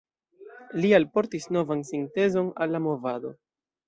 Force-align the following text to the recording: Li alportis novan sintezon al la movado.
Li 0.85 0.89
alportis 0.99 1.45
novan 1.57 1.83
sintezon 1.89 2.47
al 2.65 2.73
la 2.77 2.81
movado. 2.87 3.33